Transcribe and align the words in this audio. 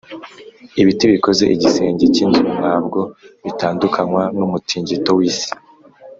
Ibiti 0.81 1.05
bikoze 1.13 1.43
igisenge 1.55 2.05
cy’inzu, 2.13 2.45
nta 2.59 2.75
bwo 2.85 3.01
bitandukanywa 3.43 4.23
n’umutingito 4.37 5.09
w’isi; 5.17 5.49